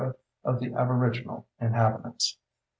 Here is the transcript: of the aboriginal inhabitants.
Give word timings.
of 0.43 0.59
the 0.59 0.73
aboriginal 0.73 1.45
inhabitants. 1.59 2.39